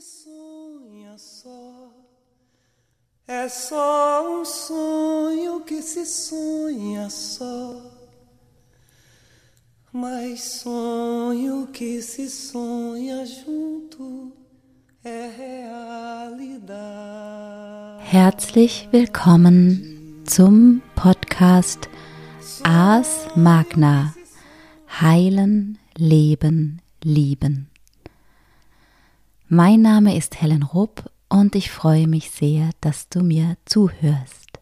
se 0.00 0.24
sonha 0.24 1.18
só. 1.18 1.92
É 3.26 3.48
só 3.48 4.40
um 4.40 4.44
sonho 4.44 5.60
que 5.62 5.82
se 5.82 6.06
sonha 6.06 7.10
só. 7.10 7.82
Mas 9.92 10.40
sonho 10.40 11.66
que 11.72 12.00
se 12.00 12.30
sonha 12.30 13.26
junto 13.26 14.32
é 15.02 15.30
realidade. 15.36 16.78
Herzlich 18.12 18.88
willkommen 18.92 20.22
zum 20.26 20.80
Podcast 20.94 21.88
Ars 22.62 23.26
Magna 23.34 24.14
Heilen, 25.00 25.76
Leben, 25.96 26.80
Lieben. 27.02 27.77
Mein 29.50 29.80
Name 29.80 30.14
ist 30.14 30.42
Helen 30.42 30.62
Rupp 30.62 31.10
und 31.30 31.54
ich 31.54 31.70
freue 31.70 32.06
mich 32.06 32.30
sehr, 32.30 32.68
dass 32.82 33.08
du 33.08 33.22
mir 33.22 33.56
zuhörst. 33.64 34.60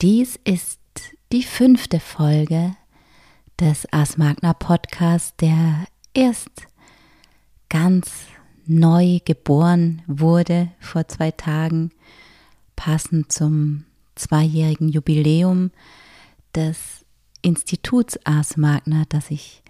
Dies 0.00 0.40
ist 0.44 0.80
die 1.30 1.42
fünfte 1.42 2.00
Folge 2.00 2.74
des 3.60 3.84
Ars 3.92 4.16
Magna 4.16 4.54
Podcasts, 4.54 5.36
der 5.36 5.84
erst 6.14 6.48
ganz 7.68 8.10
neu 8.64 9.18
geboren 9.26 10.00
wurde 10.06 10.70
vor 10.80 11.06
zwei 11.06 11.32
Tagen, 11.32 11.90
passend 12.76 13.30
zum 13.30 13.84
zweijährigen 14.14 14.88
Jubiläum 14.88 15.70
des 16.54 17.04
Instituts 17.42 18.18
Ars 18.24 18.56
Magna, 18.56 19.04
das 19.10 19.30
ich 19.30 19.62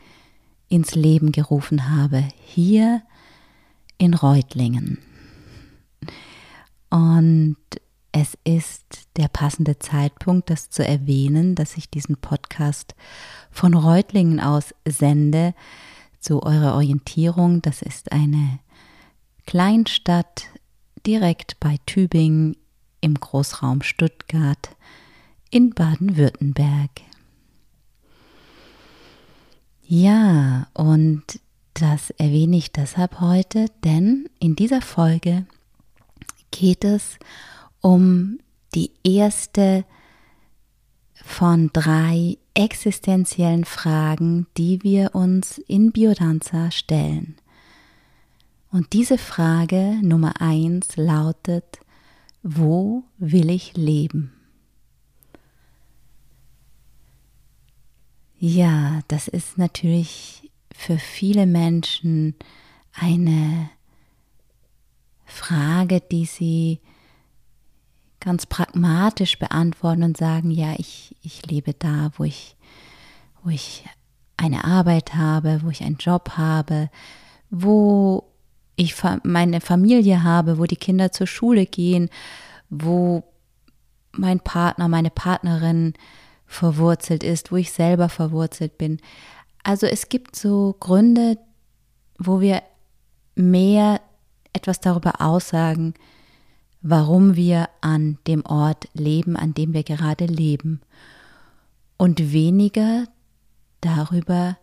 ins 0.69 0.95
Leben 0.95 1.33
gerufen 1.33 1.91
habe, 1.91 2.23
hier 2.45 3.03
in 4.02 4.15
Reutlingen. 4.15 4.98
Und 6.91 7.56
es 8.11 8.36
ist 8.42 9.06
der 9.17 9.28
passende 9.28 9.78
Zeitpunkt, 9.78 10.50
das 10.50 10.70
zu 10.70 10.84
erwähnen, 10.84 11.55
dass 11.55 11.77
ich 11.77 11.89
diesen 11.89 12.17
Podcast 12.17 12.97
von 13.53 13.75
Reutlingen 13.75 14.41
aus 14.41 14.75
sende. 14.84 15.55
Zu 16.19 16.42
eurer 16.42 16.75
Orientierung, 16.75 17.62
das 17.62 17.81
ist 17.81 18.11
eine 18.11 18.59
Kleinstadt 19.47 20.48
direkt 21.06 21.61
bei 21.61 21.78
Tübingen 21.87 22.56
im 23.00 23.14
Großraum 23.14 23.83
Stuttgart 23.83 24.77
in 25.50 25.70
Baden-Württemberg. 25.70 26.91
Ja, 29.84 30.66
und 30.75 31.39
das 31.75 32.11
erwähne 32.11 32.56
ich 32.56 32.73
deshalb 32.73 33.20
heute, 33.20 33.67
denn 33.84 34.28
in 34.39 34.56
dieser 34.56 34.83
Folge 34.83 35.47
geht 36.51 36.84
es 36.84 37.19
um 37.81 38.39
die 38.75 38.91
erste 39.05 39.84
von 41.15 41.70
drei 41.73 42.39
existenziellen 42.55 43.65
Fragen, 43.65 44.47
die 44.56 44.83
wir 44.83 45.15
uns 45.15 45.59
in 45.59 45.93
Biodanza 45.93 46.70
stellen. 46.70 47.37
Und 48.70 48.93
diese 48.93 49.19
Frage 49.19 49.98
Nummer 50.03 50.41
eins 50.41 50.97
lautet, 50.97 51.81
wo 52.43 53.05
will 53.19 53.50
ich 53.50 53.77
leben? 53.77 54.33
Ja, 58.39 59.00
das 59.09 59.28
ist 59.28 59.56
natürlich 59.56 60.50
für 60.75 60.98
viele 60.98 61.47
Menschen 61.47 62.34
eine 62.92 63.70
Frage, 65.25 66.01
die 66.01 66.27
sie 66.27 66.81
ganz 68.20 68.47
pragmatisch 68.47 69.38
beantworten 69.38 70.05
und 70.05 70.16
sagen, 70.16 70.50
ja, 70.50 70.75
ich, 70.78 71.16
ich 71.22 71.44
lebe 71.47 71.75
da, 71.75 72.12
wo 72.16 72.25
ich, 72.25 72.56
wo 73.43 73.50
ich 73.50 73.84
eine 74.37 74.65
Arbeit 74.65 75.15
habe, 75.15 75.60
wo 75.62 75.71
ich 75.71 75.83
einen 75.83 75.97
Job 75.97 76.33
habe, 76.37 76.89
wo 77.50 78.25
ich 78.77 78.94
meine 79.25 79.60
Familie 79.60 80.22
habe, 80.22 80.59
wo 80.59 80.65
die 80.65 80.77
Kinder 80.77 81.12
zur 81.12 81.27
Schule 81.27 81.66
gehen, 81.66 82.09
wo 82.71 83.25
mein 84.12 84.41
Partner, 84.41 84.89
meine 84.89 85.10
Partnerin 85.10 85.94
verwurzelt 86.47 87.25
ist, 87.25 87.50
wo 87.50 87.56
ich 87.56 87.72
selber 87.72 88.09
verwurzelt 88.09 88.78
bin. 88.78 88.99
Also 89.62 89.87
es 89.87 90.09
gibt 90.09 90.37
so 90.37 90.77
Gründe, 90.81 91.39
wo 92.19 92.41
wir 92.41 92.62
mehr 93.34 94.00
etwas 94.53 94.81
darüber 94.81 95.21
aussagen, 95.21 95.95
warum 96.83 97.37
wir 97.37 97.69
an 97.81 98.19
dem 98.27 98.45
Ort 98.45 98.89
leben, 98.93 99.37
an 99.37 99.55
dem 99.55 99.72
wir 99.72 99.84
gerade 99.84 100.27
leben. 100.27 100.81
Und 101.97 102.33
weniger 102.33 103.06
darüber, 103.81 104.59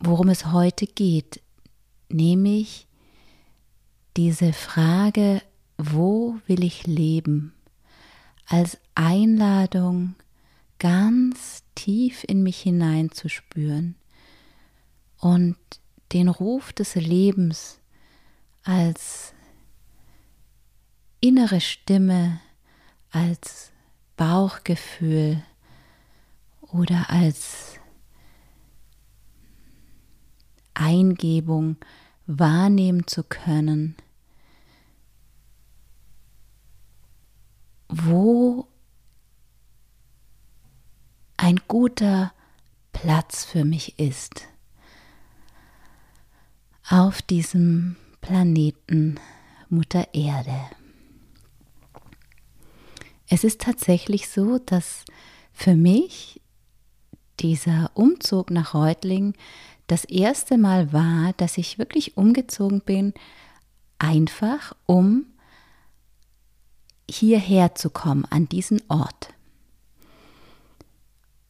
worum 0.00 0.28
es 0.28 0.46
heute 0.46 0.86
geht, 0.86 1.40
nämlich 2.08 2.88
diese 4.16 4.52
Frage, 4.52 5.40
wo 5.78 6.38
will 6.46 6.64
ich 6.64 6.86
leben, 6.86 7.54
als 8.46 8.78
Einladung 8.96 10.16
ganz 10.80 11.62
tief 11.74 12.24
in 12.26 12.42
mich 12.42 12.60
hineinzuspüren 12.62 13.94
und 15.18 15.56
den 16.12 16.28
Ruf 16.28 16.72
des 16.72 16.96
Lebens 16.96 17.78
als 18.64 19.34
innere 21.20 21.60
Stimme, 21.60 22.40
als 23.10 23.70
Bauchgefühl 24.16 25.42
oder 26.62 27.10
als 27.10 27.78
Eingebung 30.72 31.76
wahrnehmen 32.26 33.06
zu 33.06 33.22
können, 33.22 33.96
wo 37.88 38.69
ein 41.50 41.60
guter 41.66 42.32
Platz 42.92 43.44
für 43.44 43.64
mich 43.64 43.98
ist 43.98 44.46
auf 46.88 47.22
diesem 47.22 47.96
Planeten 48.20 49.18
Mutter 49.68 50.14
Erde. 50.14 50.54
Es 53.28 53.42
ist 53.42 53.60
tatsächlich 53.60 54.28
so, 54.28 54.58
dass 54.58 55.04
für 55.52 55.74
mich 55.74 56.40
dieser 57.40 57.90
Umzug 57.94 58.52
nach 58.52 58.72
Reutling 58.72 59.34
das 59.88 60.04
erste 60.04 60.56
Mal 60.56 60.92
war, 60.92 61.32
dass 61.32 61.58
ich 61.58 61.78
wirklich 61.78 62.16
umgezogen 62.16 62.80
bin, 62.80 63.12
einfach 63.98 64.76
um 64.86 65.26
hierher 67.10 67.74
zu 67.74 67.90
kommen, 67.90 68.24
an 68.26 68.48
diesen 68.48 68.88
Ort 68.88 69.34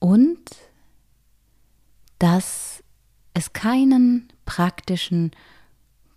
und 0.00 0.40
dass 2.18 2.82
es 3.32 3.52
keinen 3.52 4.28
praktischen 4.44 5.30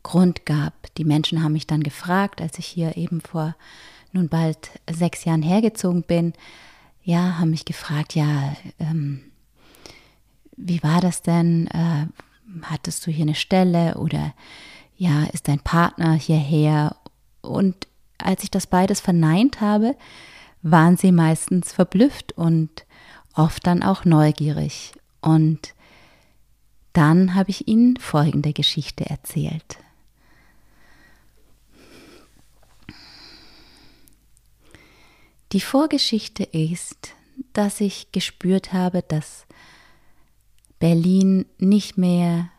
Grund 0.02 0.46
gab. 0.46 0.74
Die 0.96 1.06
Menschen 1.06 1.44
haben 1.44 1.54
mich 1.54 1.68
dann 1.68 1.84
gefragt, 1.84 2.42
als 2.42 2.58
ich 2.58 2.66
hier 2.66 2.98
eben 2.98 3.22
vor 3.22 3.56
nun 4.12 4.30
bald 4.30 4.72
sechs 4.92 5.26
Jahren 5.26 5.42
hergezogen 5.42 6.04
bin, 6.04 6.34
ja, 7.04 7.38
haben 7.40 7.50
mich 7.50 7.66
gefragt, 7.66 8.16
ja, 8.16 8.56
ähm, 8.80 9.22
wie 10.56 10.82
war 10.84 11.02
das 11.02 11.22
denn? 11.22 11.68
Äh, 11.68 12.08
hattest 12.64 13.06
du 13.06 13.12
hier 13.12 13.24
eine 13.24 13.36
Stelle 13.36 13.96
oder 13.98 14.34
ja, 14.96 15.24
ist 15.34 15.48
dein 15.48 15.60
Partner 15.60 16.14
hierher? 16.14 16.96
Und 17.42 17.88
als 18.18 18.44
ich 18.44 18.52
das 18.52 18.68
beides 18.68 19.02
verneint 19.02 19.62
habe, 19.62 19.96
waren 20.62 20.96
sie 20.96 21.12
meistens 21.12 21.74
verblüfft 21.74 22.32
und 22.34 22.86
oft 23.34 23.66
dann 23.66 23.84
auch 23.84 24.06
neugierig. 24.06 24.94
Und 25.22 25.74
dann 26.94 27.36
habe 27.36 27.50
ich 27.50 27.68
ihnen 27.68 27.98
folgende 27.98 28.54
Geschichte 28.54 29.06
erzählt. 29.06 29.78
Die 35.52 35.62
Vorgeschichte 35.62 36.44
ist, 36.44 37.14
dass 37.54 37.80
ich 37.80 38.12
gespürt 38.12 38.74
habe, 38.74 39.04
dass 39.04 39.46
Berlin 40.80 41.46
nicht 41.60 41.98
mehr 41.98 42.50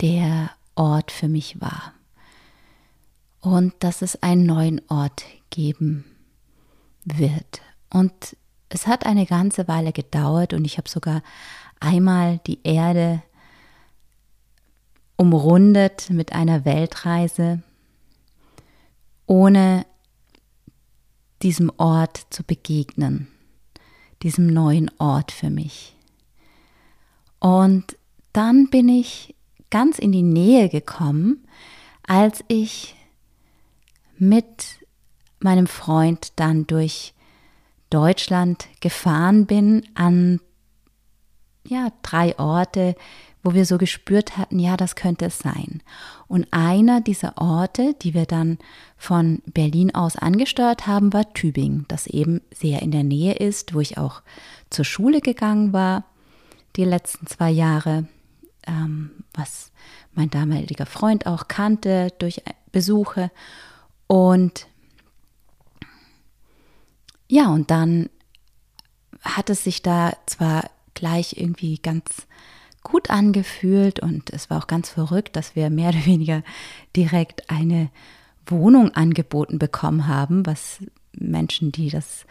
der 0.00 0.50
Ort 0.74 1.10
für 1.10 1.28
mich 1.28 1.60
war 1.60 1.94
und 3.40 3.74
dass 3.80 4.02
es 4.02 4.22
einen 4.22 4.44
neuen 4.44 4.80
Ort 4.88 5.24
geben 5.50 6.04
wird. 7.04 7.62
Und 7.90 8.36
es 8.68 8.86
hat 8.86 9.06
eine 9.06 9.26
ganze 9.26 9.68
Weile 9.68 9.92
gedauert 9.92 10.52
und 10.52 10.64
ich 10.64 10.78
habe 10.78 10.88
sogar 10.88 11.22
einmal 11.80 12.40
die 12.46 12.60
Erde 12.64 13.22
umrundet 15.16 16.10
mit 16.10 16.32
einer 16.32 16.64
Weltreise, 16.64 17.62
ohne 19.26 19.86
diesem 21.42 21.70
Ort 21.76 22.26
zu 22.30 22.42
begegnen, 22.42 23.28
diesem 24.22 24.46
neuen 24.46 24.90
Ort 24.98 25.30
für 25.30 25.50
mich. 25.50 25.94
Und 27.38 27.96
dann 28.32 28.70
bin 28.70 28.88
ich 28.88 29.34
ganz 29.70 29.98
in 29.98 30.12
die 30.12 30.22
Nähe 30.22 30.68
gekommen, 30.68 31.46
als 32.06 32.42
ich 32.48 32.96
mit 34.16 34.78
meinem 35.40 35.66
Freund 35.66 36.32
dann 36.36 36.66
durch 36.66 37.14
Deutschland 37.94 38.66
gefahren 38.80 39.46
bin 39.46 39.86
an 39.94 40.40
ja, 41.64 41.92
drei 42.02 42.36
Orte, 42.40 42.96
wo 43.44 43.54
wir 43.54 43.64
so 43.66 43.78
gespürt 43.78 44.36
hatten, 44.36 44.58
ja, 44.58 44.76
das 44.76 44.96
könnte 44.96 45.26
es 45.26 45.38
sein. 45.38 45.80
Und 46.26 46.48
einer 46.50 47.00
dieser 47.00 47.38
Orte, 47.38 47.94
die 48.02 48.12
wir 48.12 48.26
dann 48.26 48.58
von 48.96 49.42
Berlin 49.46 49.94
aus 49.94 50.16
angesteuert 50.16 50.88
haben, 50.88 51.12
war 51.12 51.32
Tübingen, 51.34 51.84
das 51.86 52.08
eben 52.08 52.40
sehr 52.52 52.82
in 52.82 52.90
der 52.90 53.04
Nähe 53.04 53.34
ist, 53.34 53.74
wo 53.74 53.80
ich 53.80 53.96
auch 53.96 54.22
zur 54.70 54.84
Schule 54.84 55.20
gegangen 55.20 55.72
war, 55.72 56.04
die 56.74 56.84
letzten 56.84 57.28
zwei 57.28 57.50
Jahre, 57.50 58.08
ähm, 58.66 59.24
was 59.34 59.70
mein 60.14 60.30
damaliger 60.30 60.86
Freund 60.86 61.26
auch 61.26 61.46
kannte 61.46 62.08
durch 62.18 62.42
Besuche. 62.72 63.30
Und 64.08 64.66
ja, 67.28 67.48
und 67.48 67.70
dann 67.70 68.10
hat 69.22 69.50
es 69.50 69.64
sich 69.64 69.82
da 69.82 70.12
zwar 70.26 70.70
gleich 70.94 71.36
irgendwie 71.38 71.78
ganz 71.78 72.26
gut 72.82 73.10
angefühlt 73.10 74.00
und 74.00 74.30
es 74.30 74.50
war 74.50 74.62
auch 74.62 74.66
ganz 74.66 74.90
verrückt, 74.90 75.36
dass 75.36 75.56
wir 75.56 75.70
mehr 75.70 75.88
oder 75.88 76.06
weniger 76.06 76.42
direkt 76.94 77.50
eine 77.50 77.90
Wohnung 78.46 78.90
angeboten 78.90 79.58
bekommen 79.58 80.06
haben, 80.06 80.44
was 80.46 80.78
Menschen, 81.12 81.72
die 81.72 81.88
das 81.88 82.26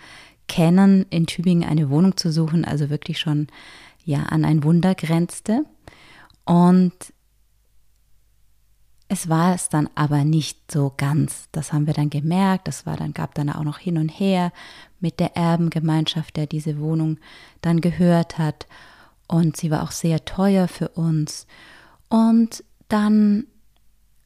kennen, 0.48 1.06
in 1.10 1.26
Tübingen 1.26 1.68
eine 1.68 1.90
Wohnung 1.90 2.18
zu 2.18 2.32
suchen, 2.32 2.66
also 2.66 2.90
wirklich 2.90 3.20
schon 3.20 3.48
ja 4.06 4.24
an 4.24 4.46
ein 4.46 4.64
Wunder 4.64 4.94
grenzte. 4.94 5.66
Und 6.46 6.94
es 9.14 9.30
war 9.30 9.54
es 9.54 9.70
dann 9.70 9.88
aber 9.94 10.24
nicht 10.24 10.72
so 10.72 10.92
ganz. 10.98 11.48
Das 11.52 11.72
haben 11.72 11.86
wir 11.86 11.94
dann 11.94 12.10
gemerkt. 12.10 12.68
Das 12.68 12.88
war 12.88 12.98
dann, 12.98 13.14
gab 13.14 13.36
dann 13.36 13.52
auch 13.52 13.64
noch 13.64 13.78
hin 13.78 14.00
und 14.00 14.10
her 14.10 14.52
mit 15.00 15.20
der 15.20 15.38
Erbengemeinschaft, 15.38 16.36
der 16.36 16.48
diese 16.48 16.80
Wohnung 16.80 17.20
dann 17.62 17.80
gehört 17.80 18.40
hat. 18.40 18.66
Und 19.28 19.56
sie 19.56 19.70
war 19.70 19.84
auch 19.84 19.92
sehr 19.92 20.26
teuer 20.26 20.68
für 20.68 20.90
uns. 20.90 21.46
Und 22.10 22.64
dann 22.90 23.46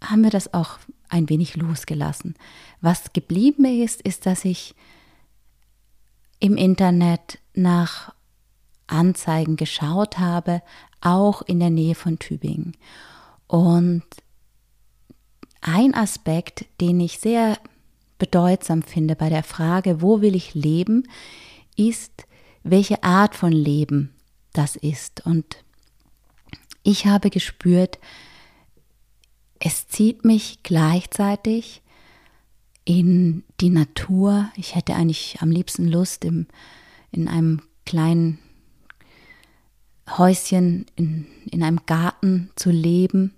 haben 0.02 0.24
wir 0.24 0.30
das 0.30 0.54
auch 0.54 0.80
ein 1.10 1.28
wenig 1.28 1.58
losgelassen. 1.58 2.36
Was 2.80 3.12
geblieben 3.12 3.66
ist, 3.66 4.02
ist, 4.02 4.26
dass 4.26 4.46
ich 4.46 4.74
im 6.40 6.56
Internet 6.56 7.40
nach 7.54 8.14
Anzeigen 8.88 9.58
geschaut 9.58 10.18
habe, 10.18 10.62
auch 11.02 11.42
in 11.42 11.60
der 11.60 11.72
Nähe 11.72 11.96
von 11.96 12.20
Tübingen. 12.20 12.78
Und 13.48 14.04
ein 15.68 15.94
Aspekt, 15.94 16.66
den 16.80 17.00
ich 17.00 17.20
sehr 17.20 17.60
bedeutsam 18.18 18.82
finde 18.82 19.16
bei 19.16 19.30
der 19.30 19.44
Frage, 19.44 20.02
wo 20.02 20.22
will 20.22 20.36
ich 20.36 20.54
leben, 20.54 21.08
ist, 21.76 22.26
welche 22.64 23.04
Art 23.04 23.36
von 23.36 23.52
Leben 23.52 24.14
das 24.54 24.76
ist. 24.76 25.26
Und 25.26 25.58
ich 26.84 27.06
habe 27.06 27.30
gespürt, 27.30 28.00
es 29.60 29.88
zieht 29.88 30.24
mich 30.24 30.64
gleichzeitig 30.64 31.82
in 32.86 33.44
die 33.60 33.70
Natur. 33.70 34.50
Ich 34.56 34.74
hätte 34.74 34.96
eigentlich 34.96 35.38
am 35.42 35.52
liebsten 35.52 35.88
Lust, 35.88 36.24
im, 36.24 36.48
in 37.12 37.28
einem 37.28 37.62
kleinen 37.86 38.40
Häuschen, 40.18 40.86
in, 40.96 41.28
in 41.52 41.62
einem 41.62 41.86
Garten 41.86 42.52
zu 42.56 42.72
leben 42.72 43.37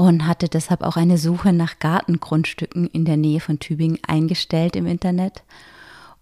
und 0.00 0.26
hatte 0.26 0.48
deshalb 0.48 0.80
auch 0.80 0.96
eine 0.96 1.18
Suche 1.18 1.52
nach 1.52 1.78
Gartengrundstücken 1.78 2.86
in 2.86 3.04
der 3.04 3.18
Nähe 3.18 3.38
von 3.38 3.58
Tübingen 3.58 3.98
eingestellt 4.06 4.74
im 4.74 4.86
Internet. 4.86 5.42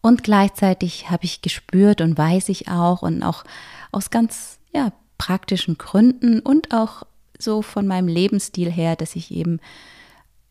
Und 0.01 0.25
gleichzeitig 0.25 1.11
habe 1.11 1.25
ich 1.25 1.43
gespürt 1.43 2.01
und 2.01 2.19
weiß 2.19 2.49
ich 2.49 2.67
auch 2.67 3.03
und 3.03 3.23
auch 3.23 3.45
aus 3.93 4.11
ganz 4.11 4.59
ja, 4.75 4.91
praktischen 5.17 5.79
Gründen 5.79 6.41
und 6.41 6.75
auch 6.75 7.05
so 7.39 7.63
von 7.63 7.87
meinem 7.87 8.09
Lebensstil 8.09 8.69
her, 8.69 8.97
dass 8.97 9.15
ich 9.15 9.31
eben 9.31 9.61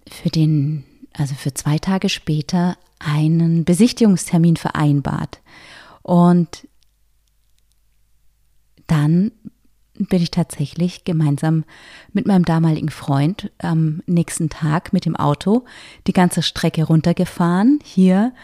für 0.08 0.29
den, 0.29 0.84
also 1.12 1.34
für 1.34 1.51
zwei 1.55 1.79
Tage 1.79 2.10
später 2.10 2.77
einen 3.00 3.65
Besichtigungstermin 3.65 4.58
vereinbart. 4.58 5.41
Und 6.03 6.67
dann 8.86 9.32
bin 9.96 10.22
ich 10.22 10.29
tatsächlich 10.29 11.03
gemeinsam 11.03 11.63
mit 12.13 12.27
meinem 12.27 12.46
damaligen 12.46 12.89
Freund 12.89 13.51
am 13.58 14.03
nächsten 14.05 14.51
Tag 14.51 14.94
mit 14.94 15.05
dem 15.05 15.15
Auto 15.15 15.65
die 16.05 16.13
ganze 16.13 16.44
Strecke 16.44 16.84
runtergefahren. 16.84 17.79
Hier 17.84 18.36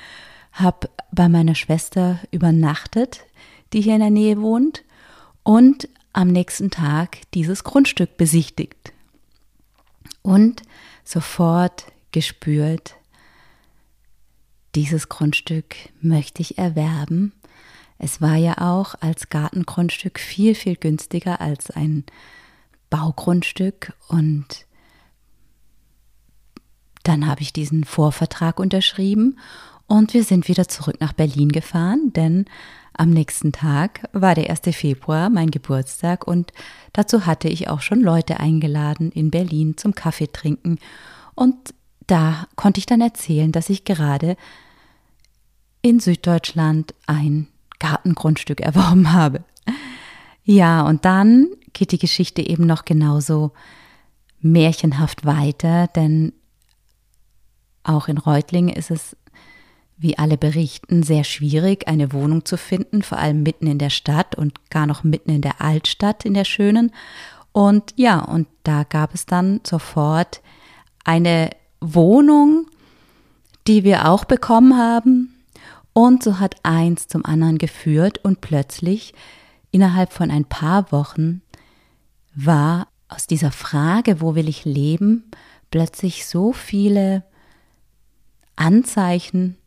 habe 0.53 0.89
bei 1.11 1.29
meiner 1.29 1.53
Schwester 1.53 2.19
übernachtet 2.31 3.25
die 3.73 3.81
hier 3.81 3.95
in 3.95 4.01
der 4.01 4.09
Nähe 4.09 4.41
wohnt, 4.41 4.83
und 5.43 5.89
am 6.13 6.27
nächsten 6.27 6.69
Tag 6.71 7.19
dieses 7.33 7.63
Grundstück 7.63 8.17
besichtigt. 8.17 8.93
Und 10.21 10.61
sofort 11.03 11.85
gespürt, 12.11 12.95
dieses 14.75 15.09
Grundstück 15.09 15.75
möchte 16.01 16.41
ich 16.41 16.57
erwerben. 16.57 17.33
Es 17.97 18.21
war 18.21 18.35
ja 18.35 18.57
auch 18.57 18.95
als 18.99 19.29
Gartengrundstück 19.29 20.19
viel, 20.19 20.55
viel 20.55 20.75
günstiger 20.75 21.41
als 21.41 21.71
ein 21.71 22.03
Baugrundstück 22.89 23.93
und 24.09 24.65
dann 27.03 27.25
habe 27.25 27.41
ich 27.41 27.53
diesen 27.53 27.83
Vorvertrag 27.83 28.59
unterschrieben 28.59 29.39
und 29.87 30.13
wir 30.13 30.23
sind 30.23 30.47
wieder 30.47 30.67
zurück 30.67 30.97
nach 30.99 31.13
Berlin 31.13 31.49
gefahren, 31.49 32.13
denn 32.13 32.45
am 32.93 33.09
nächsten 33.09 33.51
Tag 33.51 34.07
war 34.13 34.35
der 34.35 34.49
1. 34.49 34.75
Februar, 34.75 35.29
mein 35.29 35.51
Geburtstag, 35.51 36.27
und 36.27 36.51
dazu 36.93 37.25
hatte 37.25 37.47
ich 37.47 37.69
auch 37.69 37.81
schon 37.81 38.01
Leute 38.01 38.39
eingeladen 38.39 39.11
in 39.11 39.31
Berlin 39.31 39.77
zum 39.77 39.95
Kaffee 39.95 40.31
trinken. 40.31 40.77
Und 41.35 41.73
da 42.07 42.47
konnte 42.55 42.79
ich 42.79 42.85
dann 42.85 43.01
erzählen, 43.01 43.51
dass 43.51 43.69
ich 43.69 43.85
gerade 43.85 44.35
in 45.81 45.99
Süddeutschland 45.99 46.93
ein 47.07 47.47
Gartengrundstück 47.79 48.59
erworben 48.61 49.13
habe. 49.13 49.43
Ja, 50.43 50.85
und 50.85 51.05
dann 51.05 51.47
geht 51.73 51.91
die 51.91 51.99
Geschichte 51.99 52.41
eben 52.41 52.65
noch 52.65 52.85
genauso 52.85 53.51
märchenhaft 54.41 55.25
weiter, 55.25 55.87
denn 55.87 56.33
auch 57.83 58.07
in 58.07 58.17
Reutlingen 58.17 58.75
ist 58.75 58.91
es, 58.91 59.15
wie 60.01 60.17
alle 60.17 60.37
berichten, 60.37 61.03
sehr 61.03 61.23
schwierig, 61.23 61.87
eine 61.87 62.11
Wohnung 62.11 62.43
zu 62.43 62.57
finden, 62.57 63.03
vor 63.03 63.19
allem 63.19 63.43
mitten 63.43 63.67
in 63.67 63.77
der 63.77 63.91
Stadt 63.91 64.35
und 64.35 64.69
gar 64.71 64.87
noch 64.87 65.03
mitten 65.03 65.29
in 65.29 65.41
der 65.41 65.61
Altstadt, 65.61 66.25
in 66.25 66.33
der 66.33 66.45
schönen. 66.45 66.91
Und 67.51 67.93
ja, 67.97 68.19
und 68.19 68.47
da 68.63 68.83
gab 68.83 69.13
es 69.13 69.25
dann 69.25 69.61
sofort 69.63 70.41
eine 71.03 71.51
Wohnung, 71.81 72.67
die 73.67 73.83
wir 73.83 74.09
auch 74.09 74.25
bekommen 74.25 74.77
haben. 74.77 75.35
Und 75.93 76.23
so 76.23 76.39
hat 76.39 76.55
eins 76.63 77.07
zum 77.07 77.25
anderen 77.25 77.57
geführt 77.57 78.19
und 78.23 78.41
plötzlich, 78.41 79.13
innerhalb 79.71 80.13
von 80.13 80.31
ein 80.31 80.45
paar 80.45 80.91
Wochen, 80.91 81.41
war 82.33 82.87
aus 83.07 83.27
dieser 83.27 83.51
Frage, 83.51 84.21
wo 84.21 84.35
will 84.35 84.47
ich 84.47 84.65
leben, 84.65 85.29
plötzlich 85.69 86.25
so 86.25 86.53
viele 86.53 87.23
Anzeichen 88.55 89.57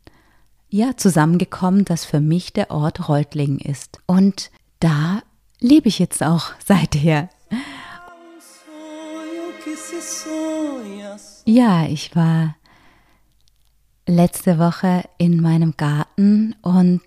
ja 0.75 0.97
zusammengekommen, 0.97 1.85
dass 1.85 2.05
für 2.05 2.19
mich 2.19 2.53
der 2.53 2.69
Ort 2.71 3.07
Reutlingen 3.07 3.59
ist. 3.59 3.99
Und 4.05 4.51
da 4.79 5.21
lebe 5.59 5.87
ich 5.87 5.99
jetzt 5.99 6.21
auch 6.21 6.51
seither. 6.65 7.29
Ja, 11.45 11.85
ich 11.85 12.15
war 12.15 12.55
letzte 14.07 14.59
Woche 14.59 15.03
in 15.17 15.41
meinem 15.41 15.77
Garten 15.77 16.55
und 16.61 17.01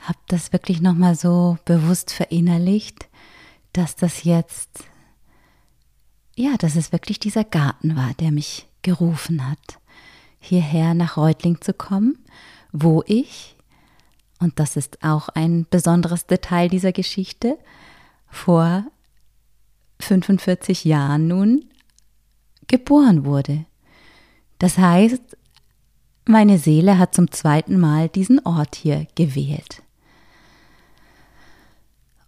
habe 0.00 0.18
das 0.28 0.52
wirklich 0.52 0.80
noch 0.80 0.94
mal 0.94 1.14
so 1.14 1.56
bewusst 1.64 2.12
verinnerlicht, 2.12 3.08
dass 3.72 3.96
das 3.96 4.24
jetzt 4.24 4.84
ja, 6.36 6.56
dass 6.58 6.74
es 6.74 6.92
wirklich 6.92 7.20
dieser 7.20 7.44
Garten 7.44 7.96
war, 7.96 8.12
der 8.14 8.32
mich 8.32 8.66
gerufen 8.82 9.48
hat, 9.48 9.78
hierher 10.40 10.94
nach 10.94 11.16
Reutling 11.16 11.60
zu 11.60 11.72
kommen, 11.72 12.18
wo 12.74 13.04
ich, 13.06 13.56
und 14.40 14.58
das 14.58 14.76
ist 14.76 15.02
auch 15.02 15.28
ein 15.30 15.64
besonderes 15.70 16.26
Detail 16.26 16.68
dieser 16.68 16.92
Geschichte, 16.92 17.56
vor 18.28 18.84
45 20.00 20.84
Jahren 20.84 21.28
nun 21.28 21.64
geboren 22.66 23.24
wurde. 23.24 23.64
Das 24.58 24.76
heißt, 24.76 25.22
meine 26.26 26.58
Seele 26.58 26.98
hat 26.98 27.14
zum 27.14 27.30
zweiten 27.30 27.78
Mal 27.78 28.08
diesen 28.08 28.44
Ort 28.44 28.74
hier 28.74 29.06
gewählt. 29.14 29.82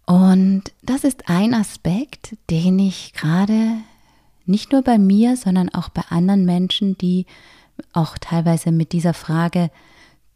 Und 0.05 0.63
das 0.81 1.03
ist 1.03 1.29
ein 1.29 1.53
Aspekt, 1.53 2.37
den 2.49 2.79
ich 2.79 3.11
gerade 3.11 3.73
nicht 4.45 4.71
nur 4.71 4.81
bei 4.81 4.97
mir, 4.97 5.35
sondern 5.35 5.67
auch 5.69 5.89
bei 5.89 6.03
anderen 6.09 6.45
Menschen, 6.45 6.97
die 6.97 7.25
auch 7.91 8.17
teilweise 8.17 8.71
mit 8.71 8.93
dieser 8.93 9.13
Frage 9.13 9.69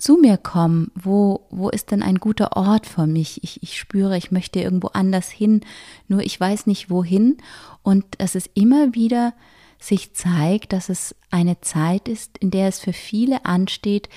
zu 0.02 0.18
mir 0.18 0.38
kommen, 0.38 0.92
wo, 0.96 1.46
wo 1.52 1.70
ist 1.70 1.92
denn 1.92 2.02
ein 2.02 2.16
guter 2.16 2.58
Ort 2.58 2.88
für 2.88 3.06
mich? 3.06 3.44
Ich, 3.44 3.62
ich 3.62 3.78
spüre, 3.78 4.18
ich 4.18 4.32
möchte 4.32 4.60
irgendwo 4.60 4.88
anders 4.88 5.30
hin, 5.30 5.62
nur 6.08 6.22
ich 6.22 6.40
weiß 6.40 6.66
nicht 6.66 6.90
wohin. 6.90 7.38
Und 7.84 8.04
dass 8.18 8.34
es 8.34 8.50
immer 8.56 8.96
wieder 8.96 9.34
sich 9.80 10.14
zeigt, 10.14 10.74
dass 10.74 10.90
es 10.90 11.16
eine 11.30 11.62
Zeit 11.62 12.08
ist, 12.08 12.38
in 12.40 12.50
der 12.50 12.68
es 12.68 12.80
für 12.80 12.94
viele 12.94 13.46
ansteht, 13.46 14.10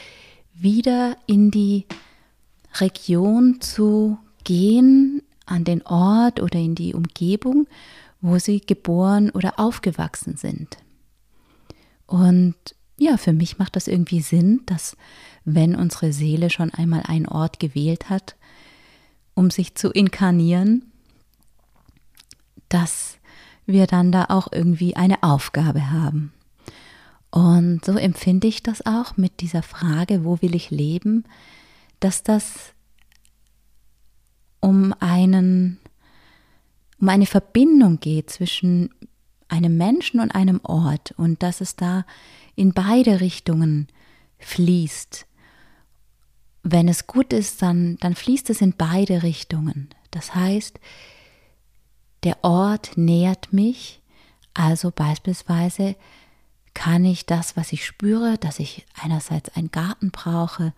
wieder 0.54 1.18
in 1.26 1.50
die 1.50 1.84
Region 2.76 3.60
zu 3.60 4.16
gehen, 4.42 5.22
an 5.44 5.64
den 5.64 5.82
Ort 5.82 6.40
oder 6.40 6.58
in 6.58 6.74
die 6.74 6.94
Umgebung, 6.94 7.66
wo 8.22 8.38
sie 8.38 8.60
geboren 8.60 9.28
oder 9.30 9.60
aufgewachsen 9.60 10.38
sind. 10.38 10.78
Und 12.06 12.54
ja, 12.96 13.18
für 13.18 13.32
mich 13.32 13.58
macht 13.58 13.76
das 13.76 13.86
irgendwie 13.86 14.20
Sinn, 14.20 14.62
dass 14.66 14.96
wenn 15.44 15.74
unsere 15.74 16.12
Seele 16.12 16.50
schon 16.50 16.72
einmal 16.72 17.02
einen 17.02 17.26
Ort 17.26 17.60
gewählt 17.60 18.08
hat, 18.08 18.36
um 19.34 19.50
sich 19.50 19.74
zu 19.74 19.90
inkarnieren, 19.90 20.90
dass 22.68 23.18
wir 23.66 23.86
dann 23.86 24.12
da 24.12 24.26
auch 24.28 24.48
irgendwie 24.52 24.96
eine 24.96 25.22
Aufgabe 25.22 25.90
haben. 25.90 26.32
Und 27.30 27.84
so 27.84 27.96
empfinde 27.96 28.46
ich 28.46 28.62
das 28.62 28.86
auch 28.86 29.16
mit 29.16 29.40
dieser 29.40 29.62
Frage, 29.62 30.24
wo 30.24 30.40
will 30.40 30.54
ich 30.54 30.70
leben, 30.70 31.24
dass 32.00 32.22
das 32.22 32.74
um 34.60 34.94
einen 35.00 35.78
um 37.00 37.08
eine 37.08 37.26
Verbindung 37.26 38.00
geht 38.00 38.30
zwischen 38.30 38.90
einem 39.48 39.76
Menschen 39.76 40.20
und 40.20 40.30
einem 40.34 40.60
Ort 40.62 41.12
und 41.16 41.42
dass 41.42 41.60
es 41.60 41.76
da 41.76 42.06
in 42.54 42.72
beide 42.72 43.20
Richtungen 43.20 43.88
fließt. 44.38 45.26
Wenn 46.64 46.88
es 46.88 47.06
gut 47.06 47.32
ist, 47.34 47.60
dann, 47.60 47.98
dann 48.00 48.14
fließt 48.14 48.48
es 48.50 48.62
in 48.62 48.72
beide 48.72 49.22
Richtungen. 49.22 49.90
Das 50.10 50.34
heißt, 50.34 50.80
der 52.24 52.42
Ort 52.42 52.96
nährt 52.96 53.52
mich, 53.52 54.00
also 54.54 54.90
beispielsweise 54.90 55.94
kann 56.72 57.04
ich 57.04 57.26
das, 57.26 57.56
was 57.56 57.72
ich 57.72 57.84
spüre, 57.84 58.38
dass 58.38 58.58
ich 58.58 58.86
einerseits 59.00 59.54
einen 59.54 59.70
Garten 59.70 60.10
brauche 60.10 60.72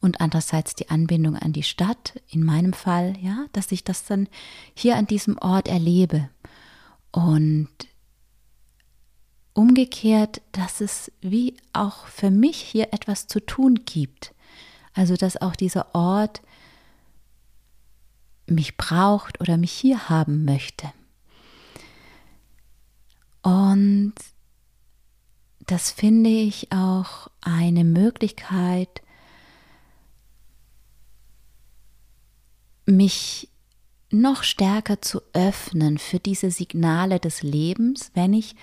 und 0.00 0.20
andererseits 0.20 0.74
die 0.74 0.90
Anbindung 0.90 1.36
an 1.36 1.52
die 1.52 1.62
Stadt, 1.62 2.20
in 2.30 2.42
meinem 2.42 2.72
Fall, 2.72 3.16
ja, 3.20 3.46
dass 3.52 3.70
ich 3.70 3.84
das 3.84 4.04
dann 4.04 4.28
hier 4.74 4.96
an 4.96 5.06
diesem 5.06 5.38
Ort 5.38 5.68
erlebe. 5.68 6.28
Und 7.12 7.68
umgekehrt, 9.54 10.42
dass 10.52 10.80
es 10.80 11.12
wie 11.20 11.56
auch 11.72 12.06
für 12.06 12.30
mich 12.30 12.58
hier 12.58 12.92
etwas 12.92 13.28
zu 13.28 13.40
tun 13.40 13.84
gibt. 13.86 14.34
Also, 14.98 15.14
dass 15.14 15.40
auch 15.40 15.54
dieser 15.54 15.94
Ort 15.94 16.42
mich 18.48 18.76
braucht 18.76 19.40
oder 19.40 19.56
mich 19.56 19.70
hier 19.70 20.08
haben 20.08 20.44
möchte. 20.44 20.92
Und 23.42 24.14
das 25.60 25.92
finde 25.92 26.30
ich 26.30 26.72
auch 26.72 27.28
eine 27.42 27.84
Möglichkeit, 27.84 29.02
mich 32.84 33.48
noch 34.10 34.42
stärker 34.42 35.00
zu 35.00 35.20
öffnen 35.32 35.98
für 35.98 36.18
diese 36.18 36.50
Signale 36.50 37.20
des 37.20 37.44
Lebens, 37.44 38.10
wenn 38.14 38.34
ich 38.34 38.56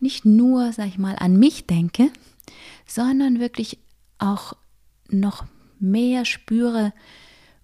nicht 0.00 0.24
nur, 0.24 0.72
sag 0.72 0.86
ich 0.86 0.96
mal, 0.96 1.16
an 1.16 1.38
mich 1.38 1.66
denke, 1.66 2.10
sondern 2.86 3.38
wirklich 3.38 3.78
auch 4.16 4.54
noch 5.10 5.44
mehr 5.80 6.24
spüre, 6.24 6.92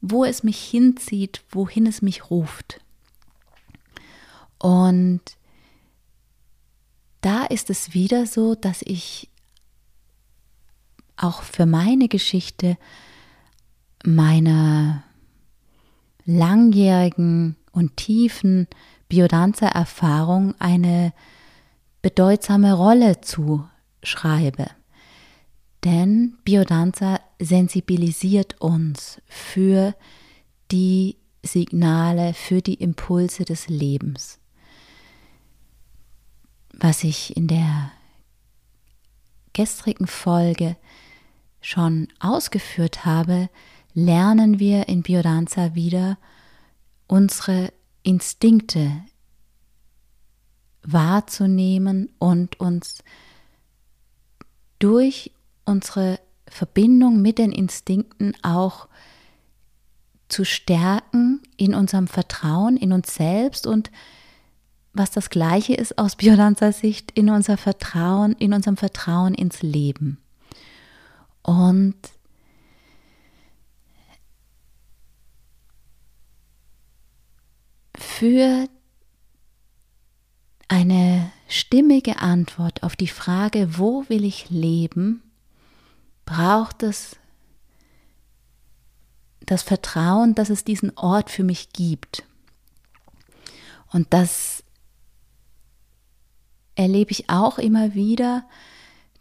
wo 0.01 0.25
es 0.25 0.43
mich 0.43 0.59
hinzieht, 0.59 1.43
wohin 1.51 1.87
es 1.87 2.03
mich 2.03 2.31
ruft. 2.31 2.81
Und 4.59 5.21
da 7.21 7.45
ist 7.45 7.71
es 7.71 7.95
wieder 7.95 8.27
so, 8.27 8.55
dass 8.55 8.83
ich 8.83 9.31
auch 11.17 11.43
für 11.43 11.67
meine 11.67 12.09
Geschichte 12.09 12.77
meiner 14.05 15.05
langjährigen 16.27 17.57
und 17.73 17.97
tiefen 17.97 18.69
Biodanza-Erfahrung 19.09 20.55
eine 20.59 21.13
bedeutsame 22.03 22.75
Rolle 22.75 23.21
zuschreibe. 23.21 24.67
Denn 25.85 26.39
Biodanza 26.45 27.21
sensibilisiert 27.39 28.61
uns 28.61 29.21
für 29.27 29.95
die 30.71 31.17
Signale, 31.43 32.33
für 32.33 32.63
die 32.63 32.75
Impulse 32.75 33.45
des 33.45 33.69
Lebens. 33.69 34.39
Was 36.73 37.05
ich 37.05 37.37
in 37.37 37.49
der 37.49 37.93
gestrigen 39.53 40.07
Folge 40.07 40.77
schon 41.61 42.09
ausgeführt 42.19 43.05
habe, 43.05 43.51
lernen 43.93 44.59
wir 44.59 44.89
in 44.89 45.03
Biodanza 45.03 45.75
wieder 45.75 46.19
unsere 47.07 47.73
Instinkte 48.03 49.05
wahrzunehmen 50.83 52.11
und 52.19 52.59
uns 52.59 53.05
durch 54.79 55.31
unsere 55.65 56.19
Verbindung 56.47 57.23
mit 57.23 57.39
den 57.39 57.53
Instinkten 57.53 58.35
auch 58.43 58.89
zu 60.29 60.45
stärken 60.45 61.43
in 61.57 61.75
unserem 61.75 62.07
Vertrauen 62.07 62.77
in 62.77 62.93
uns 62.93 63.15
selbst 63.15 63.67
und 63.67 63.91
was 64.93 65.11
das 65.11 65.29
gleiche 65.29 65.75
ist 65.75 65.99
aus 65.99 66.17
Biodanzer 66.17 66.73
Sicht 66.73 67.11
in 67.13 67.29
unser 67.29 67.57
Vertrauen, 67.57 68.33
in 68.39 68.53
unserem 68.53 68.77
Vertrauen 68.77 69.35
ins 69.35 69.61
Leben. 69.61 70.19
Und 71.43 71.97
für 77.97 78.69
eine 80.69 81.31
stimmige 81.49 82.21
Antwort 82.21 82.83
auf 82.83 82.97
die 82.97 83.09
Frage, 83.09 83.79
wo 83.79 84.05
will 84.09 84.25
ich 84.25 84.49
leben, 84.49 85.23
braucht 86.25 86.83
es 86.83 87.17
das 89.47 89.63
Vertrauen, 89.63 90.35
dass 90.35 90.51
es 90.51 90.65
diesen 90.65 90.97
Ort 90.97 91.31
für 91.31 91.45
mich 91.45 91.71
gibt. 91.73 92.25
Und 93.93 94.13
das 94.13 94.65
erlebe 96.75 97.13
ich 97.13 97.31
auch 97.31 97.59
immer 97.59 97.95
wieder, 97.95 98.45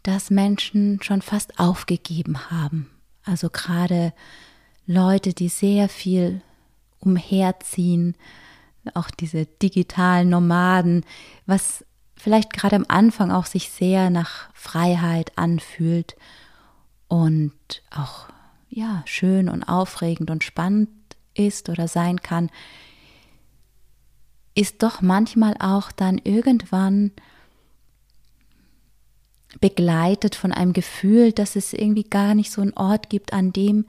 dass 0.02 0.30
Menschen 0.30 1.00
schon 1.02 1.22
fast 1.22 1.58
aufgegeben 1.58 2.50
haben. 2.50 2.90
Also 3.24 3.48
gerade 3.48 4.12
Leute, 4.86 5.32
die 5.32 5.48
sehr 5.48 5.88
viel 5.88 6.42
umherziehen, 7.00 8.16
auch 8.92 9.10
diese 9.10 9.46
digitalen 9.46 10.28
Nomaden, 10.28 11.06
was 11.46 11.84
vielleicht 12.16 12.52
gerade 12.52 12.76
am 12.76 12.84
Anfang 12.88 13.30
auch 13.30 13.46
sich 13.46 13.70
sehr 13.70 14.10
nach 14.10 14.52
Freiheit 14.52 15.32
anfühlt 15.36 16.16
und 17.14 17.54
auch 17.92 18.26
ja 18.68 19.04
schön 19.06 19.48
und 19.48 19.62
aufregend 19.62 20.30
und 20.30 20.42
spannend 20.42 20.88
ist 21.34 21.68
oder 21.68 21.86
sein 21.86 22.22
kann, 22.22 22.50
ist 24.56 24.82
doch 24.82 25.00
manchmal 25.00 25.54
auch 25.60 25.92
dann 25.92 26.18
irgendwann 26.18 27.12
begleitet 29.60 30.34
von 30.34 30.50
einem 30.50 30.72
Gefühl, 30.72 31.30
dass 31.30 31.54
es 31.54 31.72
irgendwie 31.72 32.02
gar 32.02 32.34
nicht 32.34 32.50
so 32.50 32.60
einen 32.60 32.74
Ort 32.74 33.10
gibt, 33.10 33.32
an 33.32 33.52
dem 33.52 33.86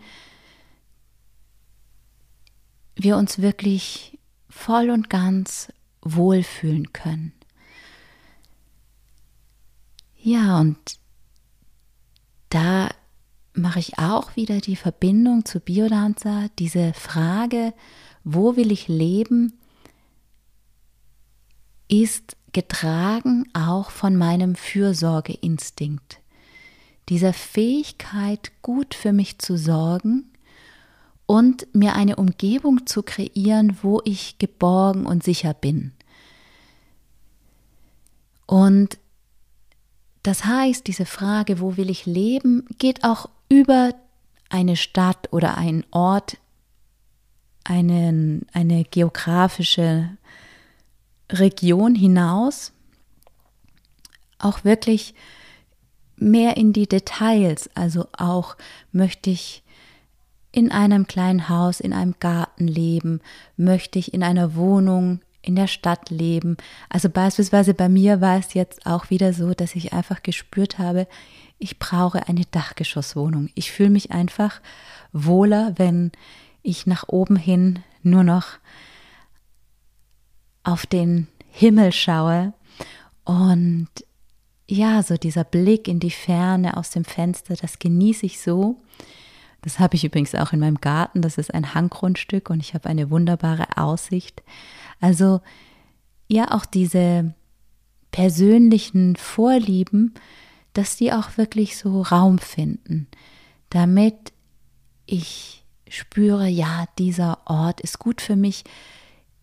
wir 2.96 3.18
uns 3.18 3.40
wirklich 3.40 4.20
voll 4.50 4.92
und 4.92 5.10
ganz 5.10 5.74
wohlfühlen 6.04 6.94
können. 6.94 7.34
Ja, 10.16 10.60
und 10.60 10.78
da 12.50 12.90
mache 13.58 13.80
ich 13.80 13.98
auch 13.98 14.36
wieder 14.36 14.60
die 14.60 14.76
Verbindung 14.76 15.46
zu 15.46 15.60
Biodanza, 15.60 16.48
diese 16.60 16.94
Frage, 16.94 17.74
wo 18.24 18.56
will 18.56 18.72
ich 18.72 18.88
leben, 18.88 19.54
ist 21.88 22.36
getragen 22.52 23.50
auch 23.54 23.92
von 23.92 24.16
meinem 24.16 24.56
Fürsorgeinstinkt, 24.56 26.20
dieser 27.10 27.34
Fähigkeit, 27.34 28.52
gut 28.62 28.94
für 28.94 29.14
mich 29.14 29.40
zu 29.40 29.58
sorgen 29.58 30.32
und 31.26 31.68
mir 31.74 31.96
eine 31.96 32.16
Umgebung 32.16 32.86
zu 32.86 33.04
kreieren, 33.04 33.78
wo 33.82 34.02
ich 34.06 34.38
geborgen 34.38 35.06
und 35.06 35.24
sicher 35.24 35.54
bin. 35.54 35.92
Und 38.48 38.98
das 40.24 40.46
heißt, 40.46 40.88
diese 40.88 41.06
Frage, 41.06 41.60
wo 41.60 41.78
will 41.78 41.90
ich 41.90 42.06
leben, 42.06 42.66
geht 42.80 43.04
auch 43.04 43.30
über 43.56 43.96
eine 44.50 44.76
Stadt 44.76 45.32
oder 45.32 45.58
einen 45.58 45.86
Ort, 45.92 46.38
einen, 47.64 48.46
eine 48.52 48.84
geografische 48.84 50.10
Region 51.32 51.96
hinaus, 51.96 52.74
auch 54.40 54.66
wirklich 54.66 55.16
mehr 56.18 56.58
in 56.58 56.74
die 56.74 56.88
Details. 56.88 57.70
Also 57.76 58.08
auch 58.18 58.58
möchte 58.92 59.30
ich 59.30 59.64
in 60.52 60.72
einem 60.72 61.08
kleinen 61.08 61.48
Haus, 61.48 61.80
in 61.80 61.94
einem 61.94 62.16
Garten 62.20 62.68
leben, 62.68 63.22
möchte 63.56 64.00
ich 64.00 64.14
in 64.14 64.22
einer 64.22 64.56
Wohnung 64.56 65.22
in 65.42 65.56
der 65.56 65.68
Stadt 65.68 66.10
leben. 66.10 66.58
Also 66.90 67.10
beispielsweise 67.10 67.74
bei 67.74 67.88
mir 67.88 68.20
war 68.20 68.38
es 68.38 68.54
jetzt 68.54 68.86
auch 68.86 69.10
wieder 69.10 69.32
so, 69.32 69.54
dass 69.54 69.76
ich 69.76 69.94
einfach 69.94 70.24
gespürt 70.24 70.78
habe, 70.78 71.08
ich 71.58 71.80
brauche 71.80 72.28
eine 72.28 72.46
Dachgeschosswohnung. 72.52 73.50
Ich 73.56 73.72
fühle 73.72 73.90
mich 73.90 74.12
einfach 74.12 74.62
wohler, 75.12 75.74
wenn 75.78 76.12
ich 76.62 76.88
nach 76.88 77.08
oben 77.08 77.36
hin 77.36 77.80
nur 78.04 78.24
noch 78.24 78.46
auf 80.64 80.86
den 80.86 81.28
Himmel 81.52 81.92
schaue 81.92 82.54
und 83.24 83.88
ja, 84.68 85.04
so 85.04 85.16
dieser 85.16 85.44
Blick 85.44 85.88
in 85.88 86.00
die 86.00 86.12
Ferne 86.12 86.76
aus 86.78 86.90
dem 86.90 87.06
Fenster, 87.06 87.56
das 87.56 87.78
genieße 87.80 88.26
ich 88.26 88.42
so. 88.42 88.82
Das 89.62 89.80
habe 89.80 89.96
ich 89.96 90.04
übrigens 90.04 90.36
auch 90.36 90.54
in 90.54 90.60
meinem 90.60 90.82
Garten, 90.82 91.22
das 91.22 91.38
ist 91.38 91.54
ein 91.54 91.74
Hanggrundstück 91.74 92.50
und 92.50 92.60
ich 92.60 92.74
habe 92.74 92.90
eine 92.90 93.10
wunderbare 93.10 93.78
Aussicht. 93.78 94.44
Also 95.00 95.42
ja, 96.28 96.52
auch 96.52 96.66
diese 96.66 97.34
persönlichen 98.12 99.16
Vorlieben, 99.16 100.14
dass 100.76 100.96
die 100.98 101.12
auch 101.12 101.38
wirklich 101.38 101.78
so 101.78 102.02
Raum 102.02 102.38
finden, 102.38 103.08
damit 103.70 104.34
ich 105.06 105.64
spüre, 105.90 106.48
ja, 106.48 106.86
dieser 107.00 107.40
Ort 107.46 107.82
ist 107.82 108.00
gut 108.00 108.22
für 108.22 108.36
mich, 108.36 108.64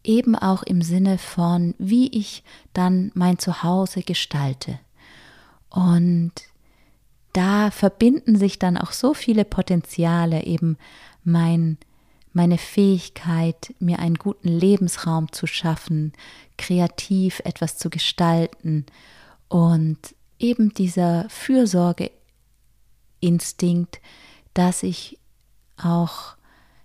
eben 0.05 0.35
auch 0.35 0.63
im 0.63 0.83
Sinne 0.83 1.19
von, 1.19 1.75
wie 1.79 2.09
ich 2.09 2.43
dann 2.73 3.13
mein 3.15 3.39
Zuhause 3.39 4.03
gestalte. 4.03 4.79
Und 5.71 6.33
da 7.33 7.71
verbinden 7.71 8.37
sich 8.37 8.59
dann 8.59 8.77
auch 8.77 8.93
so 8.93 9.15
viele 9.15 9.45
Potenziale, 9.45 10.45
eben 10.45 10.77
mein 11.25 11.79
meine 12.35 12.59
Fähigkeit, 12.59 13.75
mir 13.79 13.99
einen 13.99 14.15
guten 14.15 14.49
Lebensraum 14.49 15.31
zu 15.33 15.47
schaffen, 15.47 16.13
kreativ 16.57 17.41
etwas 17.45 17.77
zu 17.77 17.91
gestalten 17.91 18.87
und 19.49 19.99
eben 20.43 20.75
dieser 20.75 21.29
Fürsorgeinstinkt, 21.29 24.01
dass 24.55 24.83
ich 24.83 25.21
auch 25.77 26.37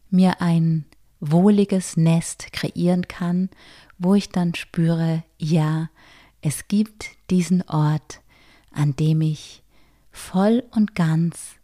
mir 0.10 0.42
ein 0.42 0.86
wohliges 1.20 1.98
Nest 1.98 2.54
kreieren 2.54 3.08
kann, 3.08 3.50
wo 3.98 4.14
ich 4.16 4.30
dann 4.30 4.56
spüre, 4.56 5.24
ja, 5.38 5.90
es 6.42 6.68
gibt 6.68 7.10
diesen 7.30 7.62
Ort, 7.64 8.22
an 8.72 8.96
dem 8.96 9.22
ich 9.22 9.64
voll 10.12 10.64
und 10.72 10.96
ganz 10.96 11.56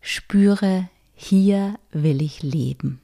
spüre, 0.00 0.88
hier 1.14 1.78
will 1.92 2.20
ich 2.20 2.42
leben. 2.42 3.00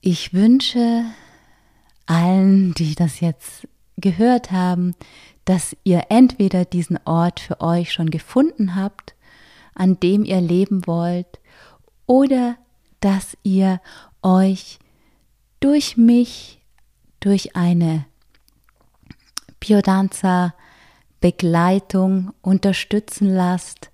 Ich 0.00 0.32
wünsche 0.32 1.04
allen, 2.10 2.74
die 2.74 2.96
das 2.96 3.20
jetzt 3.20 3.68
gehört 3.96 4.50
haben, 4.50 4.94
dass 5.44 5.76
ihr 5.84 6.06
entweder 6.08 6.64
diesen 6.64 6.98
Ort 7.04 7.38
für 7.38 7.60
euch 7.60 7.92
schon 7.92 8.10
gefunden 8.10 8.74
habt, 8.74 9.14
an 9.74 10.00
dem 10.00 10.24
ihr 10.24 10.40
leben 10.40 10.86
wollt, 10.86 11.38
oder 12.06 12.56
dass 12.98 13.36
ihr 13.44 13.80
euch 14.22 14.80
durch 15.60 15.96
mich, 15.96 16.60
durch 17.20 17.54
eine 17.54 18.06
Biodanza 19.60 20.54
Begleitung 21.20 22.32
unterstützen 22.42 23.28
lasst, 23.28 23.90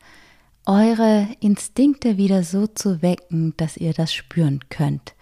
eure 0.65 1.29
Instinkte 1.41 2.17
wieder 2.17 2.45
so 2.45 2.67
zu 2.67 3.03
wecken, 3.03 3.55
dass 3.57 3.77
ihr 3.77 3.93
das 3.93 4.15
spüren 4.15 4.61
könnt. 4.71 5.15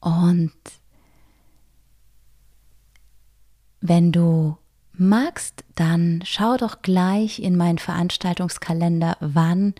Und 0.00 0.52
wenn 3.80 4.12
du 4.12 4.56
magst, 4.92 5.64
dann 5.74 6.22
schau 6.24 6.56
doch 6.56 6.82
gleich 6.82 7.38
in 7.38 7.56
meinen 7.56 7.78
Veranstaltungskalender, 7.78 9.16
wann 9.20 9.74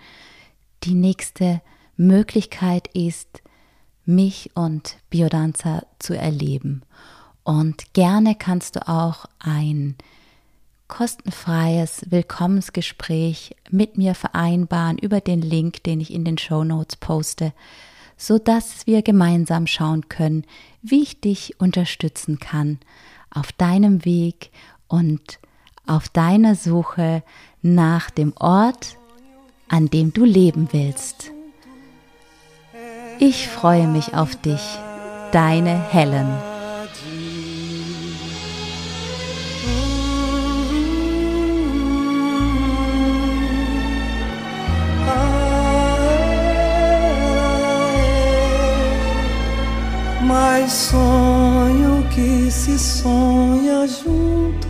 die 0.85 0.95
nächste 0.95 1.61
Möglichkeit 1.97 2.89
ist, 2.95 3.43
mich 4.05 4.51
und 4.55 4.97
Biodanza 5.11 5.83
zu 5.99 6.17
erleben. 6.17 6.83
Und 7.43 7.93
gerne 7.95 8.35
kannst 8.35 8.77
du 8.77 8.89
auch 8.89 9.27
ein 9.39 9.97
kostenfreies 10.87 12.07
Willkommensgespräch 12.09 13.57
mit 13.71 13.99
mir 13.99 14.15
vereinbaren 14.15 14.97
über 14.99 15.21
den 15.21 15.43
Link, 15.43 15.83
den 15.85 16.01
ich 16.01 16.13
in 16.13 16.25
den 16.25 16.39
Show 16.39 16.65
Notes 16.65 16.97
poste, 16.97 17.53
so 18.17 18.39
dass 18.39 18.87
wir 18.87 19.03
gemeinsam 19.03 19.67
schauen 19.67 20.09
können, 20.09 20.45
wie 20.83 21.03
ich 21.03 21.21
dich 21.21 21.61
unterstützen 21.61 22.39
kann 22.39 22.79
auf 23.31 23.53
deinem 23.53 24.05
Weg 24.05 24.51
und 24.87 25.39
auf 25.87 26.09
deiner 26.09 26.55
Suche 26.55 27.23
nach 27.63 28.11
dem 28.11 28.33
Ort, 28.37 28.97
an 29.69 29.89
dem 29.91 30.13
du 30.13 30.25
leben 30.25 30.69
willst. 30.73 31.31
Ich 33.19 33.49
freue 33.49 33.89
mich 33.89 34.15
auf 34.15 34.37
dich, 34.37 34.63
deine 35.33 35.79
Helen. 35.91 36.29
mais 50.29 50.69
sonho 50.69 51.18
que 52.19 52.51
se 52.51 52.77
sonha 52.77 53.87
junto 53.87 54.67